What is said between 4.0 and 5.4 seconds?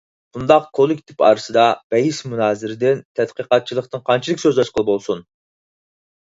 قانچىلىك سۆز ئاچقىلى بولسۇن؟!